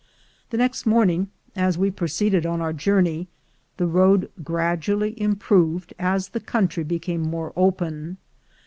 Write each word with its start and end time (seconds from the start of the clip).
The 0.49 0.57
next 0.57 0.87
morning, 0.87 1.29
as 1.55 1.77
we 1.77 1.91
proceeded 1.91 2.43
on 2.43 2.59
our 2.59 2.73
journey, 2.73 3.27
the 3.77 3.85
road 3.85 4.31
gradually 4.43 5.13
improved 5.21 5.93
as 5.99 6.29
the 6.29 6.39
country 6.39 6.83
became 6.83 7.21
more 7.21 7.53
open. 7.55 8.17